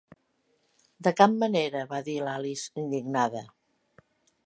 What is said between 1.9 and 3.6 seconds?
va dir l'Alice, indignada.